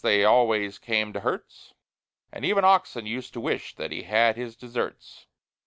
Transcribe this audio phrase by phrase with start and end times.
[0.03, 1.75] They always came to Herts;
[2.31, 5.27] And even Oxon used to wish That he had his deserts.